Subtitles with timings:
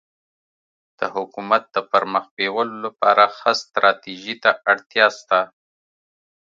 [0.99, 5.39] د حکومت د پرمخ بیولو لپاره ښه ستراتيژي ته اړتیا سته.